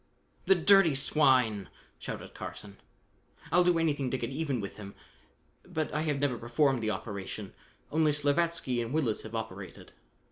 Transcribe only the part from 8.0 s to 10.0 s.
Slavatsky and Willis have operated."